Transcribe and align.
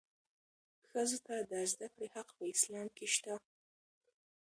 ښځو 0.89 1.17
ته 1.25 1.35
د 1.51 1.53
زدهکړې 1.71 2.07
حق 2.15 2.27
په 2.37 2.43
اسلام 2.53 2.87
کې 2.97 3.07
شته. 3.15 3.33